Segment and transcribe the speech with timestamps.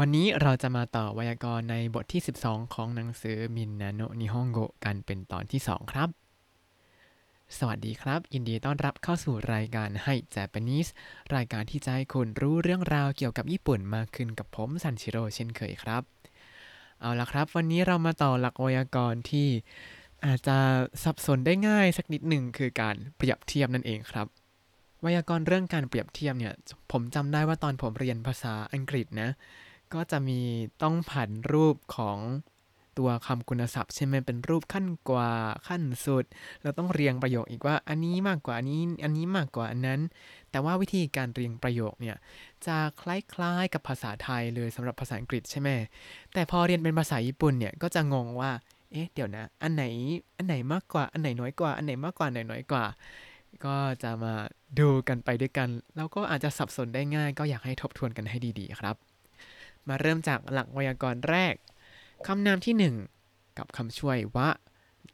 [0.00, 6.08] วันนี้เราจะมาต่อไวยากรณ์ในบทที่ 12 ของหนังสือมินนาโนนิฮงโกกันเป็นตอนที่ 2 ครับ
[7.58, 10.90] สวัสดีครับ ยินดีต้อนรับเข้าสู่รายการให้ Japanese
[11.34, 16.02] รายการที่จะให้คุณรู้เรื่องราวเกี่ยวกับญี่ปุ่นมากขึ้นกับผมซันชิโร่เช่นเคยครับ
[17.00, 19.48] เอาละครับ วันนี้เรามาต่อหลักไวยากรณ์ที่
[20.26, 20.58] อาจจะ
[21.04, 24.26] สับสนได้ง่ายสักนิดหนึ่งคือการเปรียบเทียบนั่นเองครับ
[25.00, 26.54] ไวยากรณ์เรื่องการเปรียบเทียบเนี่ย
[26.92, 29.30] ผมจำได้ว่าตอนผมเรียนภาษาอังกฤษนะ
[29.94, 30.40] ก็จะมี
[30.82, 32.18] ต้องผันรูปของ
[32.98, 35.30] ตัวคำคุณศัพท์ใช่ไหมเป็นรูปขั้นกว่า
[35.68, 36.24] ขั้นสุด
[36.62, 40.00] เราต้องเรียงประโยคอีกว่า อันนี้มากกว่าอันนี้อันนี้มากกว่าอันนั้น
[40.50, 42.16] แต่ว่าวิธีการเรียงประโยคเนี่ย
[42.66, 43.02] จะค
[43.40, 45.70] ล้ายๆกับภาษาไทยเลยสำหรับภาษาอังกฤษใช่ไหม
[46.34, 48.50] แต่พอเรียนเป็นภาษาญี่ปุ่นเนี่ยก็จะงงว่า
[48.92, 49.84] เอ๊ะเดี๋ยวนะ อันไหน
[50.36, 52.84] อันไหนมากกว่าอันไหนน้อยกว่าอันไหนมากกว่าอันไหนน้อยกว่า
[53.64, 54.34] ก็จะมา
[54.78, 59.15] ดูกันไปด้วยกัน แล้วก็อาจจะสับสนได้ง่าย ก็อยากให้ทบทวนกันให้ดีๆครับ
[59.88, 61.54] มาเริ่มจากหลักไวยากรณ์แรก
[62.26, 64.48] คำนามที่ 1 กับคำช่วยวะ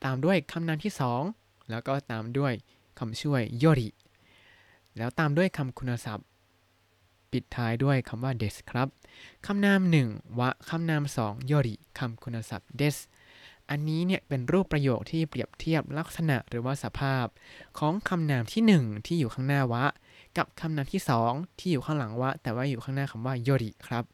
[0.04, 0.92] ตามด้วยคำนามที่
[1.30, 2.52] 2 แล้วก็ตามด้วย
[2.98, 3.88] คำช่วยโยริ
[4.96, 6.26] แล้วตามด้วยคำคุณศัพท์
[7.32, 8.88] ปิดท้ายด้วยคำว่า des ครับ
[9.46, 12.96] คำนาม 1 วะ คำนาม2โยริคำคุณศัพท์ des
[13.70, 17.26] อันนี้เนี่ยเป็นรูปประโยคที่เปรียบเทียบลักษณะหรือว่าสภาพ
[17.78, 19.84] ของคำนามที่ 1 ที่อยู่ข้างหน้าวะ
[20.38, 24.04] กับคำนามที่ 2 ที่อยู่ข้างหลังวะ แต่ว่าอยู่ข้างหน้าคำว่าโยริครับ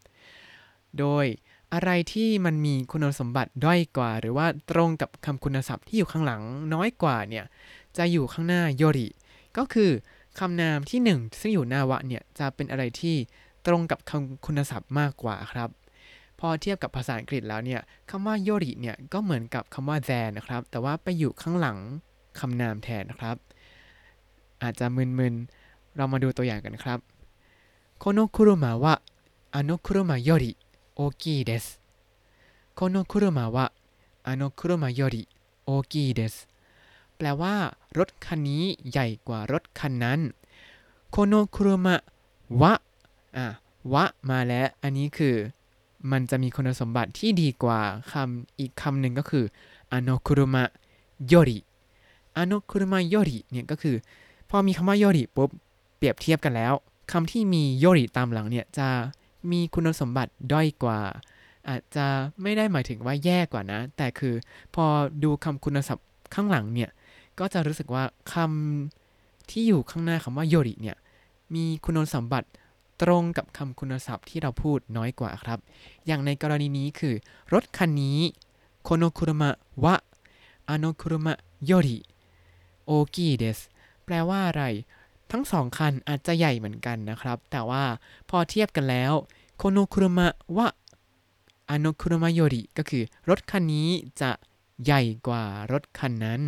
[0.99, 1.25] โดย
[1.73, 6.41] อะไรที่มันมีคุณสมบัติด้อยกว่า หรือว่าตรงกับคำคุณศัพท์ที่อยู่ข้างหลัง
[6.73, 7.45] น้อยกว่าเนี่ย
[7.97, 9.07] จะอยู่ข้างหน้าโยริ
[9.57, 9.91] ก็คือ
[10.39, 13.15] คำนามที่ 1 ซึ่งอยู่หน้าวะเนี่ยจะเป็นอะไรที่
[13.67, 15.69] ตรงกับคำคุณศัพท์มากกว่าครับ
[16.39, 21.77] พอเทียบกับภาษาอังกฤษแล้วเนี่ยคำว่าโยริเนี่ยก็เหมือนกับคำว่าแ h e นะครับ แต่ว่าไปอยู่ข้างหลัง
[22.39, 23.35] คำนามแทนนะครับ
[24.63, 26.99] อาจจะมึนๆ เรามาดูตัวอย่างกันครับ
[27.99, 28.95] โคโนคุรุมะวะ
[29.55, 30.51] อโนครุมะโยริ
[30.98, 31.80] 大きいです。
[32.74, 33.72] この車は
[34.22, 35.28] あの車より
[35.66, 36.48] 大きいです。
[37.16, 40.20] แปลว่า รถคันนี้ใหญ่กว่ารถคันนั้น
[41.10, 41.96] โคโนคุรุมะ
[42.60, 42.74] วะ
[43.36, 43.46] อ่ะ
[43.92, 45.34] วะมาแล้ว อันนี้คือ
[46.10, 47.80] มันจะมีคุณสมบัติที่ดีกว่า
[48.12, 49.44] คำอีกคำหนึ่งก็คือ
[49.92, 50.64] อโนคุรุมะ
[51.26, 51.58] โยริ
[52.36, 53.96] อโนคุรุมะโยริเนี่ยก็คือ
[54.50, 55.50] พอมีคำว่าโยริปุ๊บ
[55.96, 56.72] เปรียบเทียบกันแล้ว
[57.12, 58.88] คำที่มีโยริตามหลังเนี่ยจะ
[59.51, 60.99] มีคุณสมบัติด้อยกว่า
[61.69, 62.05] อาจจะ
[62.41, 64.35] ไม่ได้หมายถึงว่าแย่กว่านะ แต่คือ
[64.75, 64.85] พอ
[65.23, 66.89] ดูคำคุณศัพท์ข้างหลังเนี่ย
[67.39, 70.97] ก็จะรู้สึกว่าคำที่อยู่ข้างหน้าคำว่าโยริเนี่ย
[71.55, 72.47] มีคุณสมบัติ
[73.01, 75.59] ตรงกับคำคุณศัพท์ที่เราพูดน้อยกว่าครับ
[76.07, 77.15] อย่างในกรณีนี้คือ
[77.53, 78.19] รถคันนี้
[78.83, 79.49] โคโนคุรุมะ
[79.83, 79.95] วะ
[80.69, 81.33] อโนคุรุมะ
[81.65, 81.99] โยริ
[82.85, 83.59] โอกิเดส
[84.05, 84.63] แปลว่าอะไร
[85.31, 87.83] ทั้งสองคันอาจจะใหญ่เหมือนกันนะครับ แต่ว่า
[88.29, 89.13] พอเทียบกันแล้ว
[89.57, 90.67] โคโนคุรมะวะ
[91.69, 93.89] อโนคุรมะโยริก็คือรถคันนี้
[94.21, 94.31] จะ
[94.83, 96.41] ใหญ่กว่ารถคันนั้น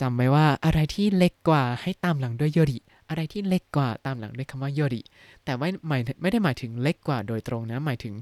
[0.00, 2.78] จำไว้ว่าอะไรที่เล็กกว่าให้ตามหลังด้วยโยริ
[3.08, 5.02] อะไรที่เล็กกว่าตามหลังด้วยคำว่าโยริ
[5.44, 8.14] แต่ไม่ไม่ได้หมายถึงเล็กกว่าโดยตรงนะ หมายถึง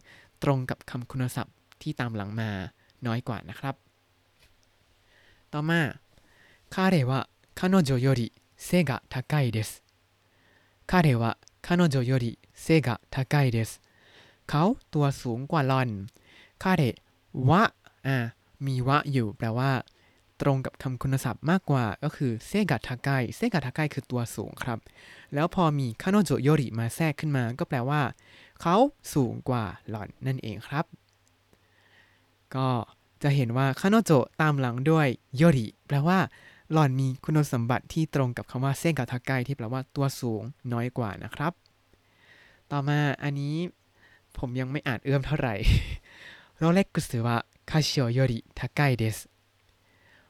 [0.42, 2.50] ตรงกับคำคุณศัพท์ที่ตามหลังมา
[3.06, 3.74] น้อยกว่านะครับ
[5.52, 5.80] ต่อมา
[6.74, 7.20] คาเรวะ
[7.58, 9.83] คานโจโยริ 背が高いです。
[10.87, 13.81] 彼は彼女より背が高いです。
[14.47, 15.89] เขาตัวสูงกว่าหลอน
[16.63, 16.83] คาเด
[17.49, 17.63] วะ
[18.07, 18.17] อ่า
[18.65, 19.71] มีวะอยู่แปลว่า
[20.41, 24.79] ตรงกับคำคุณศัพท์มากกว่าก็คือเซกะทาไกเซกะทาไกคือตัวสูงครับ
[25.33, 28.01] แล้วพอมีคาโนโจโยริมาแทรกขึ้นมา ก็แปลว่า
[28.61, 28.75] เขา
[29.13, 30.85] สูงกว่าหล่อนนั่นเองครับ
[32.55, 32.67] ก็
[33.23, 34.11] จะเห็นว่าคาโนโจ
[34.41, 36.19] ตามหลังด้วยโยริแปลว่า
[36.72, 40.42] หล่อนมีคุณสมบัติที่ตรงกับคำว่าเส้นกับทักไกที่แปลว่าตัวสูง
[40.72, 41.52] น้อยกว่านะครับ
[42.70, 43.56] ต่อมาอันนี้
[44.38, 45.54] ผมยังไม่อาจเอื้อมเท่าไหร่
[46.56, 49.18] ロレックスはカシオより高いです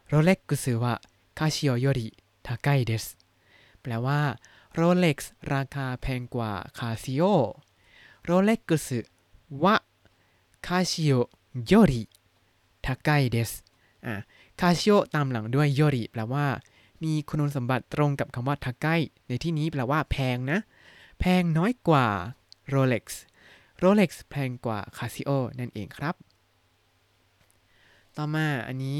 [0.08, 3.04] ロレックスはカシオより高いです
[3.80, 4.20] แปลว่า
[4.74, 7.22] โรเล็กซ์ราคาแพงกว่าคาซิโอ
[8.24, 8.88] ロレックス
[9.62, 13.50] はカシオより高いです
[14.06, 14.14] อะ
[14.60, 16.46] カシオ ตามหลังด้วย より แปลว่า
[17.04, 18.86] มีคุณสมบัติตรงกับคำว่า 高い
[19.28, 20.58] ในที่นี้แปลว่าแพงนะ
[21.20, 22.06] แพงน้อยกว่า
[22.68, 23.22] โรเล็กซ์
[23.78, 26.14] โรเล็กซ์แพงกว่าคาซิโอนั่นเองครับ
[28.16, 28.98] ต่อมาอันนี้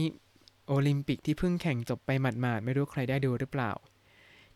[0.67, 3.71] โอลิมปิกที่เพิ่งแข่งจบไปหมาดๆ ไม่รู้ใครได้ดูหรือเปล่า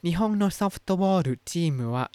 [0.05, 2.07] นิฮงโนซอฟต์บอลหรือจีมือว่า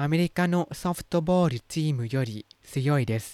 [0.00, 2.30] อเมริกาโนซอฟต์บอลหรือจีมือより
[2.70, 3.24] 強いです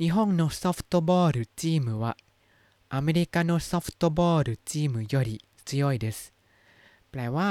[0.00, 2.16] 日本のソフトボールチームは
[2.93, 5.37] อเมริกาโนซอฟต์บอลหรือทีมยอริ
[5.67, 6.19] จิโอยเดส
[7.09, 7.49] แปลว่า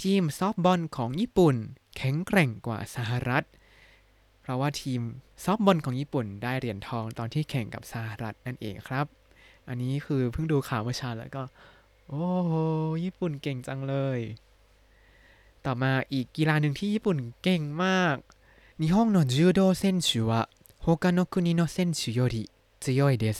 [0.00, 1.54] ทีมซอฟต์บอลของญี่ปุ่น
[1.96, 3.44] แข็งแกร่งกว่าสหรัฐ
[4.42, 5.00] เ ราะว่าทีม
[5.44, 9.06] ซอฟต์บอลของญี่ปุ่นได้เหรียญทองตอนที่แข่งกับสหรัฐนั่นเองครับ
[9.68, 11.42] อันนี้คือเพิ่งดูข่าวเมื่อเช้าแล้วก็
[12.08, 12.52] โอ้โห
[13.04, 14.20] ญี่ปุ่นเก่งจังเลย
[15.64, 18.16] ต่อมาอีกกีฬาหนึ่งที่ญี่ปุ่นเก่งมาก
[18.82, 20.32] 日本の柔道選手は
[20.84, 22.50] 他の国の選手より
[22.80, 23.38] 強いです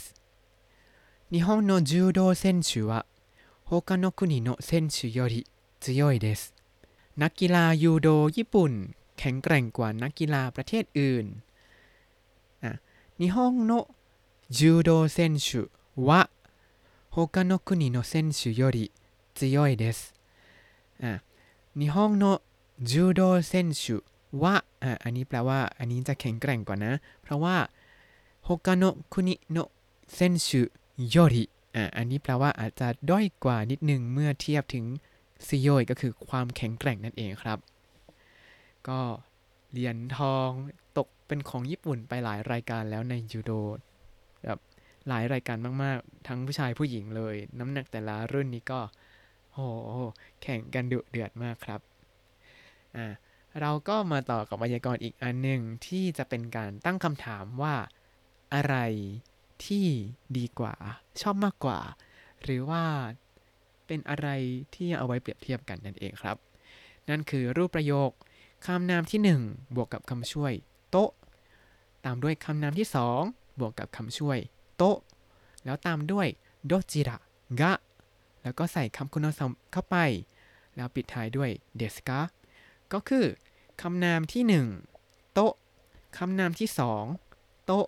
[1.31, 3.05] 日本の柔道選手は
[3.65, 5.45] 他の国の選手より
[5.79, 6.53] 強いです
[7.17, 8.71] นักกีฬายูโดญี่ปุ่น
[9.17, 11.25] แข็งแกร่งกว่านักกีฬาประเทศอื่น
[12.63, 12.71] อ่ะ
[13.19, 13.87] 日本の
[14.49, 16.29] 柔道選手は
[17.11, 18.91] 他の国の選手より
[19.35, 20.13] 強いです
[21.03, 21.23] อ่ะ
[21.75, 22.41] 日本の
[22.79, 24.03] 柔道選手
[24.41, 27.55] ว่าอ่ะอันนี้แปลว่า อันนี้จะแข็งแกร่งกว่านะ เพราะว่า
[28.45, 29.69] 他の国の
[30.07, 30.71] 選手
[31.14, 31.36] より
[31.74, 34.84] อะอันนี้แปลว่าอาจจะด้อยกว่านิดนึงเมื่อเทียบถึง
[35.48, 37.58] ซิโยยก็คือความแข็งแกร่งนั่นเองครับ
[38.88, 39.00] ก็
[39.70, 40.50] เหรียญทอง
[40.98, 43.52] ตกเป็นของญี่ปุ่นไปหลายรายการแล้วในยูโด
[44.44, 44.58] แบบ
[45.08, 48.80] หลายรายการมาก ๆ ทั้งผู้ชายผู้หญิงเลย น้ำหนักแต่ละรุ่นนี้ก็
[49.52, 49.58] โห
[50.42, 51.80] แข่งกันดุเดือดมากครับ
[52.96, 53.06] อ่า
[53.60, 57.74] เราก็มาต่อกับไวยากรณ์อีกอันหนึ่งที่จะเป็นการตั้งคำถามว่า
[58.54, 58.76] อะไร
[59.66, 59.86] ที่
[60.36, 60.74] ดีกว่า
[61.20, 61.80] ชอบมากกว่า
[62.42, 62.84] หรือว่า
[63.86, 64.28] เป็นอะไร
[64.74, 66.36] ที่เอาไว้เปรียบเทียบกันนั่นเองครับ
[67.08, 68.10] นั่นคือรูปประโยค
[68.66, 70.52] คำนามที่ 1 บวกกับคำช่วย
[70.90, 71.10] โต๊ะ
[72.04, 72.88] ตามด้วยคำนามที่
[73.24, 74.38] 2 บวกกับคำช่วย
[74.76, 74.98] โต๊ะ
[75.64, 76.26] แล้วตามด้วย
[76.66, 77.16] โดจิระ
[77.60, 77.72] กะ
[78.42, 79.96] แล้วก็ใส่คำคุณสมบัติเข้าไป
[80.76, 82.20] แล้วปิดท้ายด้วยเดสกะ
[82.92, 83.24] ก็คือ
[83.82, 84.42] คำนามที่
[84.88, 85.52] 1 โต๊ะ
[86.18, 86.68] คำนามที่
[87.16, 87.86] 2 โต๊ะ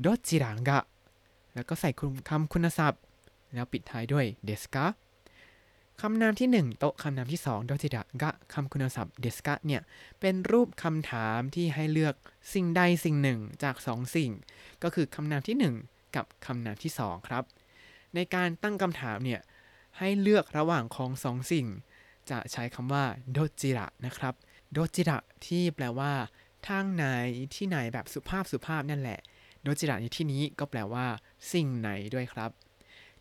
[0.00, 0.78] โดจิระกะ
[1.54, 1.90] แล้วก็ใส่
[2.28, 3.00] คำคุณศัพท์
[3.54, 4.86] แล้วปิดท้ายด้วยเดสกะ
[6.00, 9.82] คำนามที่ 1 โต๊ะคำนามที่2โดจิระกะคำคุณศัพท์เดสกะเนี่ย
[10.20, 12.14] เป็นรูปคำถามที่ให้เลือก
[12.54, 14.30] สิ่งใดสิ่งหนึ่งจาก2สิ่ง
[14.82, 17.44] ก็คือคำนามที่ 1 กับคำนามที่ 2 ครับ
[18.14, 19.40] ในการตั้งคำถามเนี่ย
[19.98, 21.66] ให้เลือกระหว่างของสองสิ่ง
[22.30, 24.34] จะใช้คำว่าโดจิระนะครับ
[24.72, 26.12] โดจิระที่แปลว่า
[26.68, 27.04] ทางไหน
[27.54, 29.20] ที่ไหนแบบสุภาพสุภาพนั่นแหละ
[29.62, 31.06] โดจิระในที่นี้ก็แปลว่า
[31.52, 32.50] สิ่งไหนด้วยครับ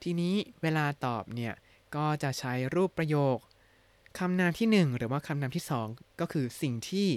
[0.03, 1.53] ทีนี้เวลาตอบเนี่ย
[1.95, 3.38] ก็จะใช้รูปประโยค
[4.19, 7.07] คำนามที่ 1 หรือว่าคำนามที่ 2 ก็คือสิ่งที่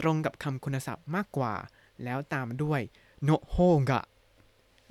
[0.00, 1.54] ตรงกับคำคุณศัพท์มากกว่า
[2.04, 2.80] แล้วตามด้วย
[3.24, 3.56] โนโฮ
[3.90, 4.02] กะ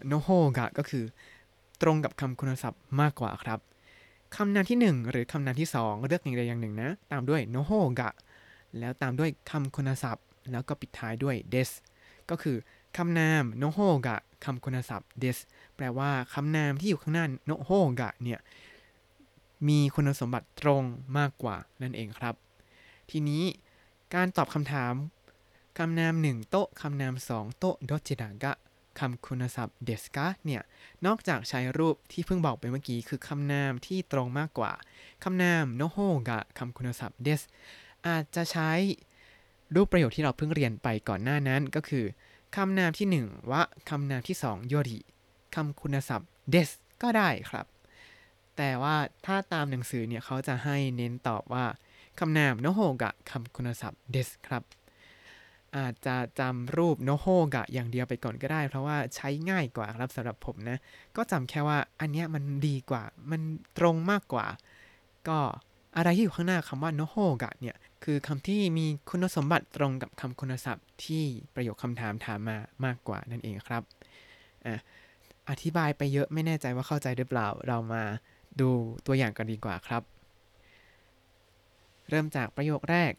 [0.08, 1.06] โนโฮกะก็คือ
[1.82, 3.60] ตรงกับคำคุณศัพท์มากกว่าครับ
[4.36, 8.12] คำนามที่ 1 หรือคำนามที่ 2 เลือกอย่างใดอย่างหนึ่งนะ ตามด้วยโนโฮกะ
[8.80, 11.70] แล้วตามด้วยคำคุณศัพท์ แล้วก็ปิดท้ายด้วยเดส
[12.30, 12.58] ก็คือ
[12.98, 15.38] คำนามโนโฮกะคำคุณศัพท์เดส
[15.76, 17.70] แปลว่าคำนามที่อยู่ข้างหน้าโนโฮ
[18.02, 18.40] กะเนี่ย
[19.68, 20.84] มีคุณสมบัติตรง
[21.18, 22.36] มากกว่านั่นเองครับ
[23.10, 23.44] ทีนี้
[24.14, 24.94] การตอบคำถาม
[25.78, 28.54] คำนาม 1 โต๊ะคำนาม 2 โต๊ะโดจิดากะ
[29.00, 30.62] คำคุณศัพท์เดสกะเนี่ย
[31.06, 34.72] นอกจากใช้รูปที่เพิ่งบอกไปเมื่อกี้ คือคำนามที่ตรงมากกว่า
[35.24, 35.98] คำนามโนโฮ
[36.30, 37.42] กะคำคุณศัพท์เดส
[38.08, 38.72] อาจจะใช้
[39.76, 42.06] รูปประโยคที่เราเพิ่งเรียนไปก่อนหน้านั้นก็คือ
[42.58, 45.00] คำนามที่ 1วะคำนามที่2โยริ
[45.56, 46.70] คำคุณศัพท์เดส
[47.02, 47.66] ก็ได้ครับ
[48.58, 48.96] แต่ว่า
[49.26, 51.66] ถ้าตามหนังสือเนี่ยเขาจะให้เน้นตอบว่า
[52.20, 54.64] คำนามโนโฮกะคำคุณศัพท์เดสครับ
[55.78, 57.26] อาจจะจำรูปโนโฮ
[57.56, 60.78] กะอย่างเดียวไปก่อนก็ได้ เพราะว่าใช้ง่ายกว่าครับสำหรับผมนะ
[61.16, 63.42] ก็จำแค่ว่าอันเนี้ยมันดีกว่า มัน
[63.78, 64.46] ตรงมากกว่า
[65.28, 65.40] ก็
[65.98, 71.25] อะไรที่อยู่ข้างหน้าคำว่าโนโฮกะเนี่ย คือคำที่มีคุณสมบัติตรงกับคำคุณศัพท์ที่
[71.55, 73.83] ประโยคคำถามถามมามากกว่านั่นเองครับ
[74.67, 74.75] อ่ะ
[75.51, 78.03] อธิบายไปเยอะไม่แน่ใจว่าเข้าใจหรือเปล่า เรามา
[78.61, 78.71] ดู
[79.07, 80.03] ตัวอย่างกันดีกว่าครับ
[82.09, 83.13] เริ่มจากประโยคแรก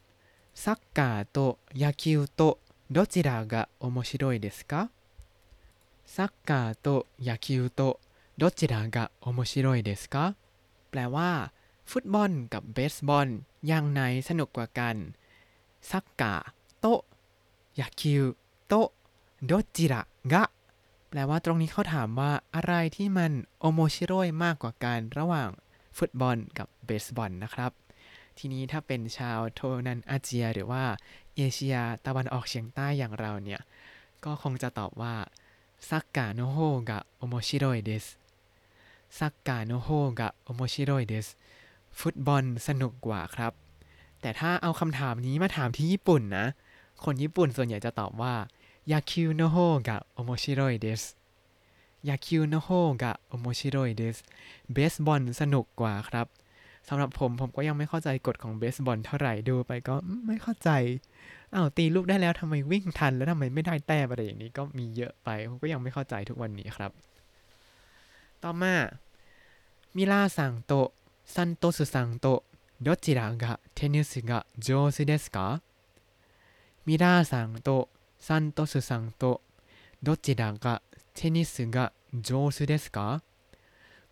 [0.63, 2.57] サッカーと野球と
[2.89, 4.89] どちらが面白いですか
[6.05, 7.99] サッカーと野球と
[8.37, 10.35] どちらが面白いですか
[10.89, 11.51] แปลว่า
[11.85, 13.29] ฟุตบอลกับเบสบอล
[13.66, 14.96] อย่างไหนสนุกกว่ากัน
[15.90, 16.34] ซักกะ
[16.80, 17.00] โตะ
[17.80, 18.24] ยาคิว
[18.68, 18.88] โตะ
[19.46, 20.02] โดจิระ
[20.32, 20.44] กะ
[21.08, 25.50] แปลว่าตรงนี้เขาถามว่าอะไรที่มันโอโมชิโร่มากกว่ากันระหว่าง
[25.98, 27.72] ฟุตบอลกับเบสบอลนะครับ
[28.38, 30.84] ทีนี้ถ้าเป็นชาวโทนันอาเจีย หรือว่า
[31.36, 31.76] เอเชีย
[32.06, 33.60] ตะวันออกเฉียงใต้อย่างเราเนี่ย
[34.24, 35.14] ก็คงจะตอบว่า
[35.90, 38.06] ซักกะโนโฮกะโอโมชิโร่เดส
[39.18, 41.26] サッカーのほうが面白いです
[42.00, 43.52] ฟุตบอลสนุกกว่าครับ
[44.20, 46.46] แต่ถ้าเอาคำถามนี้มาถามที่ญี่ปุ่นนะ
[47.04, 48.34] คนญี่ปุ่นส่วนใหญ่จะตอบว่า
[48.92, 49.56] 野球のほう
[49.88, 51.02] が面白いです
[52.08, 52.68] 野球のほう
[53.02, 54.16] が面白いです
[54.72, 56.26] เบสบอลสนุกกว่าครับ
[56.88, 59.94] สำหรับผมผมก็ยังไม่เข้าใจกฎของเบสบอลเท่าไหร่ดูไปก็
[60.26, 60.70] ไม่เข้าใจ
[61.54, 66.90] อ้าวตีลูกได้แล้วทำไมวิ่งทันแล้วทำไมไม่ได้แต้มอะไรอย่างนี้ก็มีเยอะไปผมก็ยังไม่เข้าใจทุกวันนี้ครับ
[68.42, 68.74] ต่อมา
[69.96, 70.72] ミラーさんと
[71.25, 72.43] ซันโตสุซังโต
[72.79, 75.61] どちらがテニスが上手ですか
[76.85, 79.41] ミラーさんとサントスさんと
[80.01, 80.81] どちらが
[81.15, 83.23] テニスが上手ですか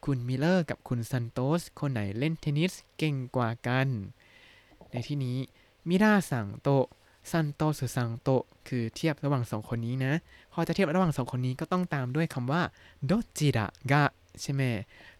[0.01, 3.87] คุณมิเลอร์กับคุณซันโตสคนไหนเล่นเทนนิสเก่งกว่ากัน
[4.91, 5.37] ในที่นี้
[5.87, 6.69] มิราซังโต
[7.31, 8.29] ซันโตสุซังโต
[8.67, 10.13] คือเทียบระหว่างสองคนนี้นะ
[10.53, 12.61] พอจะเทียบระหว่างสองคนนี้ก็ต้องตามด้วยคำว่า
[13.05, 14.03] โดจิระกะ
[14.42, 14.62] ใช่ไหม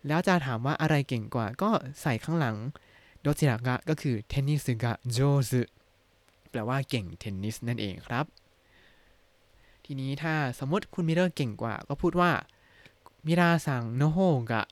[0.06, 2.56] แล้วจะถามว่าอะไรเก่งกว่า ก็ใส่ข้างหลัง
[3.20, 5.18] โดจิระกะก็คือเทนนิสกะโจ
[5.50, 5.60] ซึ
[6.50, 8.26] แปลว่าเก่งเทนนิสนั่นเองครับ
[9.84, 12.32] ทีนี้ถ้าสมมติคุณมิเลอร์เก่งกว่า ก็พูดว่า
[13.26, 14.18] มิราซังโนโฮ
[14.50, 14.62] กะ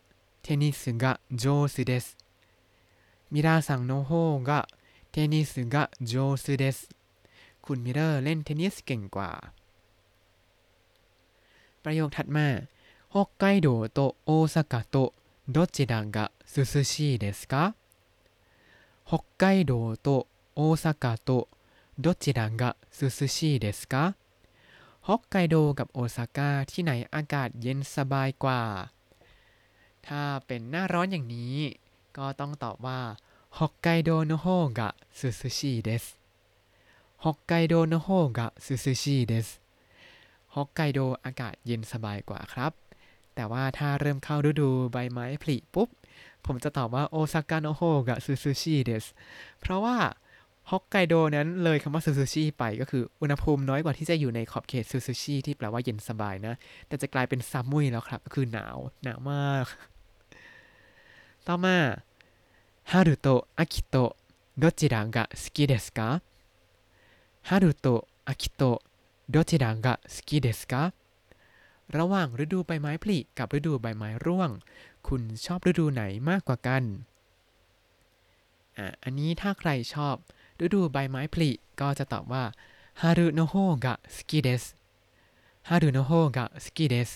[0.43, 2.07] เทนนิสกะโจซึเดส
[3.33, 4.13] มิราซังโนโฮ
[4.49, 4.61] กะ
[5.11, 6.13] เทนนิสกะโจ
[6.45, 6.79] ซึเดส
[7.65, 9.31] คุณมิเลอร์เล่นเทนนิสเก่งกว่า
[11.83, 12.47] ประโยคถัดมา
[13.10, 15.14] 北海道と大阪と
[15.48, 17.76] どちらが涼しいですか
[19.06, 21.48] 北海道と大阪と
[22.00, 24.16] どちらが涼しいですか
[25.02, 28.62] ฮอกไกโดกับโอซาก้าที่ไหนอากาศเย็นสบายกว่า
[30.08, 31.56] ถ้าเป็นหน้าร้อนอย่างนี้
[32.18, 33.02] ก็ต้องตอบว่า
[33.58, 36.06] ฮอกไกโดโนโฮกะซูซูชิเดส
[37.24, 39.48] ฮอกไกโดโนโฮกะซูซูชิเดส
[40.56, 42.74] ฮอกไกโดอากาศเย็นสบายกว่าครับ
[43.38, 45.90] แต่ว่าถ้าเริ่มเข้าฤดูใบไม้ผลิปุ๊บ
[46.46, 49.06] ผมจะตอบว่าโอซาก้าโนโฮกะซูซูชิเดส
[49.62, 49.98] เพราะว่า
[50.70, 56.54] ฮอกไกโดนั้นเลยคำว่าซูซูชิไปก็คืออุณหภูมิน้อยกว่าที่จะอยู่ในขอบเขตซูซูชิที่แปลว่าเย็นสบายนะ
[56.88, 59.66] แต่จะกลายเป็นซัมมุยแล้วครับ ก็คือหนาว หนาวมาก
[61.48, 61.78] ต่อมา
[62.92, 64.12] ฮารุโตะอากิโตะ
[64.62, 66.00] どちらが好きですか
[67.50, 68.78] ฮารุโตะอากิโตะ
[69.34, 70.94] どちらが好きですか
[71.97, 74.51] ระหว่างฤดูใบไม้ผลิกับฤดูใบไม้ร่วง
[75.09, 76.83] คุณชอบฤดูไหนมากกว่ากัน
[78.79, 80.15] อะอันนี้ถ้าใครชอบ
[80.65, 82.45] ฤดูใบไม้ผลิก็จะตอบว่า
[83.01, 84.65] 春のほうが好きです
[85.69, 87.11] 春のほうが好きです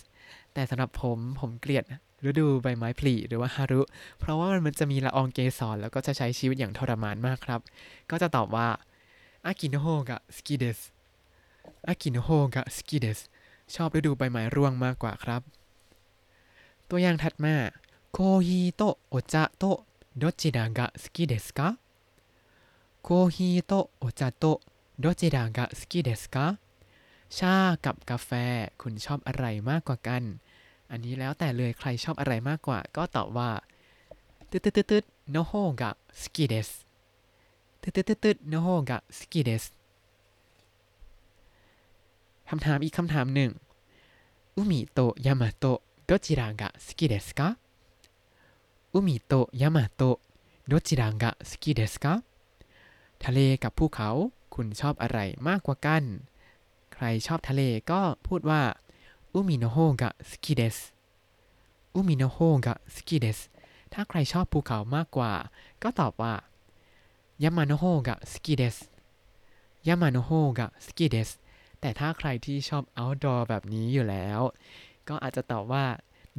[0.55, 1.85] แต่สำหรับผมผมเกลียด
[2.29, 3.81] ฤดูใบไม้ผลิหรือว่าฮารุ
[4.21, 7.61] เพราะว่ามันจะมีละอองเกสรแล้วก็จะใช้ชีวิตอย่างทรมานมากครับ
[8.11, 8.69] ก็จะตอบว่า
[9.47, 10.79] 秋のほうが好きです
[11.89, 13.19] 秋のほうが好きです
[13.76, 15.42] ชอบฤดูใบไม้ร่วงมากกว่าครับ
[16.90, 17.56] ตัวอย่างถัดมา
[18.12, 19.80] โคฮิโตะโอจะโตะ
[20.22, 21.78] どちらが好きですか
[23.08, 24.60] コーヒーとお茶と
[25.00, 26.58] どちらが好きですか
[27.30, 28.32] ชากับกาแฟ
[28.82, 30.24] คุณชอบอะไรมากกว่ากัน
[30.92, 33.50] อันนี้แล้วแต่เลยใครชอบอะไรมากกว่า ก็ตอบว่า
[34.50, 36.70] ตึ๊ดตึ๊ดตึ๊ดตึ๊ดโนโฮกะสกิเดส
[37.82, 39.64] ตึ๊ดตึ๊ดตึ๊ดตึ๊ดโนโฮกะสกิเดส
[42.50, 43.52] คำถามอีกคำถามหนึ่ง
[44.56, 47.42] อุมิโตะยามาโตะどちらが好きですか
[48.94, 50.18] อุมิโตะยามาโตะ
[50.72, 52.24] どちらが好きですか
[53.24, 54.10] ทะเลกับภูเขา
[54.54, 56.04] คุณชอบอะไรมากกว่ากัน
[56.94, 57.62] ใครชอบทะเล
[57.92, 58.62] ก็พูดว่า
[59.34, 60.78] อุมิโนโฮกะสกิเดส
[61.94, 63.40] อุมิโนโฮกะสกิเดส
[63.94, 65.34] ถ้าใครชอบภูเขามากกว่า
[65.84, 66.34] ก็ตอบว่า
[67.44, 68.78] ยามาโนโฮกะสกิเดส
[69.88, 71.30] ยามาโนโฮกะสกิเดส
[71.82, 74.40] แต่ถ้าใครที่ชอบ outdoor แบบนี้อยู่แล้ว
[75.10, 75.86] ก็อาจจะตอบว่า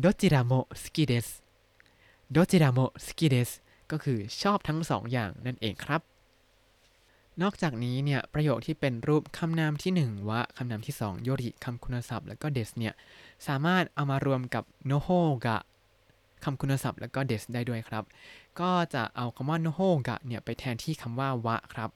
[0.04, 1.26] どちらも好きです
[2.34, 3.48] どちらも好きです
[3.90, 6.02] ก็คือชอบทั้งสองอย่างนั่นเองครับ
[7.42, 12.94] นอกจากนี้เนี่ยประโยคที่เป็นรูปคำนามที่ 1 วะคำนามที่ 2 โยริคำคุณศัพท์แล้วก็เดสเนี่ย
[13.46, 15.08] สามารถเอามารวมกับโนโฮ
[15.46, 15.58] กะ
[16.44, 18.04] คำคุณศัพท์แล้วก็เดสได้ด้วยครับ
[18.60, 21.90] ก็จะเอาคำว่าโนโฮกะเนี่ยไปแทนที่คำว่าวะครับ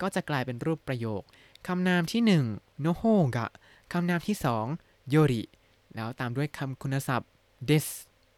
[0.00, 1.22] ก็จะกลายเป็นรูปประโยค
[1.66, 3.03] คำนามที่1 โนโฮ
[3.35, 3.47] กะ
[3.91, 4.37] คำนามที่
[4.73, 5.43] 2โยริ
[5.95, 7.29] แล้วตามด้วยคำคุณศัพท์
[7.65, 7.87] เดส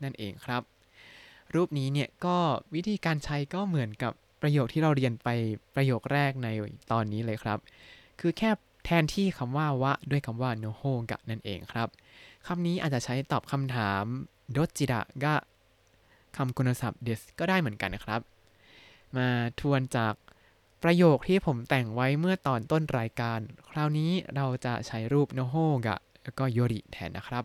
[0.04, 0.62] นั่นเองครับ
[1.56, 2.38] รูปนี้เนี่ยก็
[2.76, 5.30] วิธีการใช้ก็เหมือนกับประโยคที่เราเรียนไป
[5.76, 6.48] ประโยคแรกใน
[6.92, 7.60] ตอนนี้เลยครับ
[8.20, 8.50] คือแค่
[8.86, 11.88] แทนที่คำว่าวะ ด้วยคำว่าโนโฮกะนั่นเองครับ
[12.48, 14.04] คำนี้อาจจะใช้ตอบคำถาม
[14.52, 15.36] โดจิระกะ
[16.38, 18.22] คำคุณศัพท์เดสก็ได้เหมือนกันนะครับ
[19.18, 19.28] มา
[19.60, 20.14] ทวนจาก
[20.90, 23.40] ประโยคที่ผมแต่งไว้เมื่อตอนต้นรายการ
[23.70, 25.56] คราวนี้เราจะใช้รูป のほう
[25.86, 27.44] が แล้วก็ より แทนนะครับ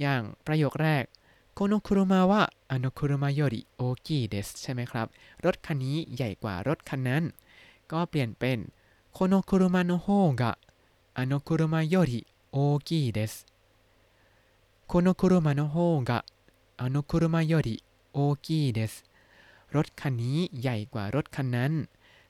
[0.00, 1.04] อย่างประโยคแรก
[1.54, 5.06] この車はあの車より大きいです ใช่ไหมครับ
[5.44, 7.22] รถคันนี้ใหญ่กว่ารถคันนั้น
[7.92, 8.58] ก็เปลี่ยนเป็น
[9.12, 17.16] この車のほうがあの車より大きいです この車のほうがあのく
[19.74, 21.72] รถคันนี้ใหญ่กว่ารถคันนั้น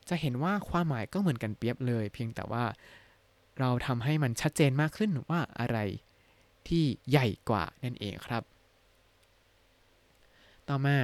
[0.09, 2.65] จะเห็นว่าความหมายก็เหมือนกันเปรียบเลย เพียงแต่ว่า
[3.59, 5.79] เราทำให้มันชัดเจนมากขึ้นว่าอะไร
[6.69, 8.43] ที่ใหญ่กว่านั่นเองครับ
[10.69, 10.97] ต่อมา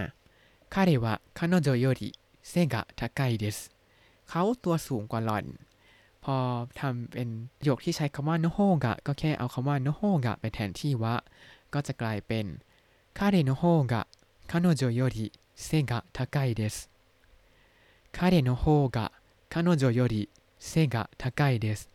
[0.72, 2.10] คาเรวะคานโจโยริ
[2.48, 3.58] เซกะทาไกเดส
[4.28, 5.46] เขาตัวสูงกว่าหล่อน
[6.24, 6.36] พอ
[6.80, 7.28] ทำเป็น
[7.62, 11.14] โยคที่ใช้คำว่าโนโฮกะก็แค่เอาคำว่าโนโฮกะไปแทนที่วะ
[11.74, 12.46] ก็จะกลายเป็น
[13.18, 13.62] คาเรโนโฮ
[13.92, 14.02] กะ
[14.50, 16.89] คานโจโยริ 背が高いです
[18.11, 19.11] 彼の方が
[19.49, 21.89] 彼女より背が高いです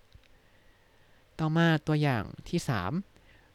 [1.38, 3.02] ต่อมาตัวอย่างที่3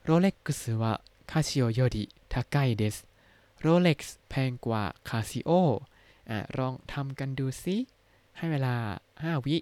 [0.06, 3.06] โรเล็กซ์はカシオより高いです
[3.62, 5.52] โรเล็กซ์แพงกว่าคาซิโอ
[6.30, 7.76] อ่ะลองทำกันดูซิ
[8.38, 8.76] ให้เวลา
[9.22, 9.58] 5 วิ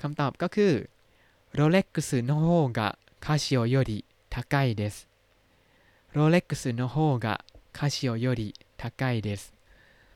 [0.00, 0.72] คำตอบก็คือ
[1.54, 5.08] โรเล็กซ์の方がカシオより高いです
[6.17, 7.35] โรเล็กซ์โนโฮกะ
[7.77, 8.49] คาชิโอโยริ
[8.81, 9.43] ทาไกเดส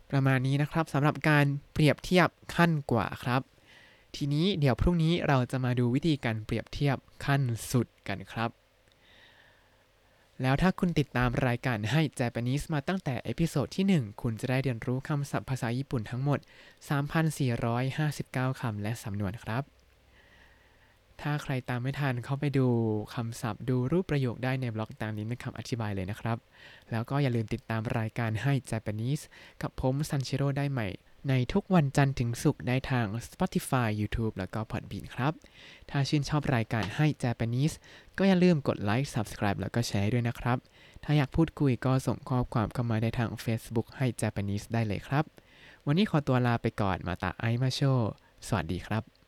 [0.09, 3.41] ประมาณนี้นะครับสำหรับการเปรียบเทียบขั้นกว่าครับ
[4.15, 7.41] ทีนี้เดี๋ยวพรุ่งนี้เราจะมาดูวิธีการเปรียบเทียบขั้น
[7.71, 8.49] สุดกันครับ
[10.41, 16.39] แล้วถ้าคุณติดตามรายการให้ Japanese มาตั้งแต่ episode ที่ 1 คุณจะได้เรียนรู้คำศัพท์ภาษาญี่ปุ่นทั้งหมด
[17.69, 19.78] 3,459 คำและสำนวนครับ
[21.21, 22.67] ถ้าใครตามไม่ทันเข้าไปดู
[23.13, 26.37] คำศัพท์ดูรูปประโยคได้ในบล็อกตามนี้เป็นคำอธิบายเลยนะครับ
[26.91, 29.23] แล้วก็อย่าลืมติดตามรายการให้ Japanese
[29.61, 30.87] กับผมซันชิโร่ได้ใหม่
[31.29, 35.33] ในทุกวันจันทร์ถึงศุกร์ได้ทาง Spotify YouTube แล้วก็ Podbean ครับ
[35.89, 37.75] ถ้าชื่นชอบรายการให้ Japanese
[38.17, 40.57] ก็อย่าลืมกดไลค์ Subscribe แล้วก็แชร์ด้วยนะครับ
[41.03, 45.25] ถ้าอยากพูดคุยก็ส่งข้อความเข้ามาได้ทาง Facebook ให้ Japanese ได้เลยครับ
[45.85, 47.81] วันนี้ขอตัวลาไปก่อนมาตาไอมาโช
[48.47, 49.18] สวัสดีครับ